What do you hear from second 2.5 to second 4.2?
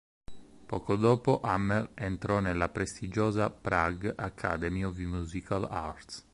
prestigiosa Prague